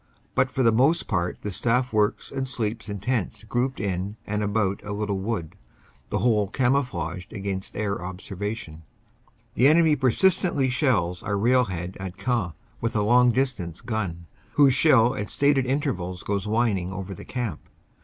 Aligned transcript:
But 0.33 0.49
for 0.49 0.63
the 0.63 0.71
most 0.71 1.07
part 1.07 1.43
the 1.43 1.51
staff 1.51 1.93
works 1.93 2.31
and 2.31 2.47
sleeps 2.47 2.89
in 2.89 2.97
tents 3.01 3.43
grouped 3.43 3.79
in 3.79 4.15
and 4.25 4.41
about 4.41 4.81
a 4.83 4.93
little 4.93 5.19
wood, 5.19 5.55
the 6.09 6.17
whole 6.17 6.47
camouflaged 6.47 7.31
against 7.33 7.75
air 7.75 8.01
observation. 8.03 8.81
The 9.53 9.67
enemy 9.67 9.95
persistently 9.95 10.71
shells 10.71 11.21
our 11.21 11.37
railhead 11.37 11.97
at 11.99 12.17
Queant 12.17 12.53
with 12.81 12.95
a 12.95 13.03
long 13.03 13.29
distance 13.31 13.79
gun, 13.81 14.25
whose 14.53 14.73
shell 14.73 15.13
at 15.13 15.29
stated 15.29 15.67
intervals 15.67 16.23
goes 16.23 16.45
whin 16.47 16.79
ing 16.79 16.91
over 16.91 17.13
the 17.13 17.23
camp. 17.23 17.69